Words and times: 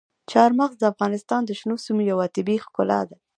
چار 0.31 0.49
مغز 0.59 0.75
د 0.79 0.83
افغانستان 0.93 1.41
د 1.45 1.51
شنو 1.59 1.75
سیمو 1.85 2.01
یوه 2.11 2.25
طبیعي 2.35 2.59
ښکلا 2.65 3.01
ده. 3.09 3.17